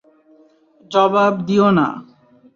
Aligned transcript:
জবাব 0.91 1.33
দিও 1.47 1.67
না। 1.77 1.87